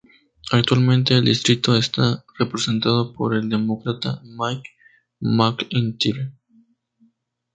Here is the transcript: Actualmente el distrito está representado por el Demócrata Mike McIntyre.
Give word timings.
Actualmente 0.51 1.13
el 1.15 1.25
distrito 1.25 1.75
está 1.77 2.25
representado 2.39 3.13
por 3.13 3.35
el 3.35 3.49
Demócrata 3.49 4.19
Mike 4.23 4.71
McIntyre. 5.19 6.33